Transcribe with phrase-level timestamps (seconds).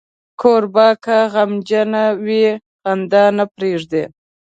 [0.41, 1.91] کوربه که غمجن
[2.25, 2.45] وي،
[2.81, 4.03] خندا نه پرېږدي.